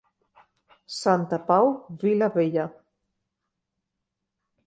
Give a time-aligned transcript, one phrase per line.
[0.99, 1.67] Santa Pau,
[2.05, 2.65] vila vella.